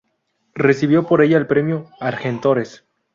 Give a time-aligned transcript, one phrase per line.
[0.55, 2.83] Recibió por ella el premio Argentores.